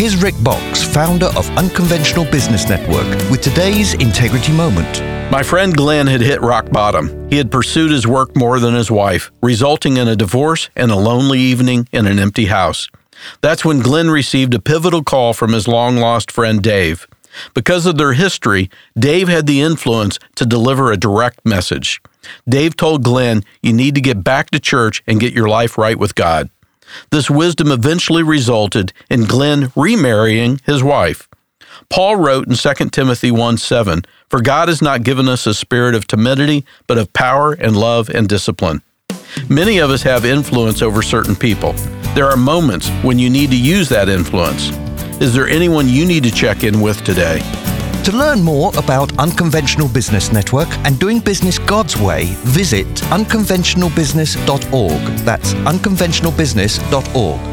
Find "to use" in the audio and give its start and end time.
43.50-43.88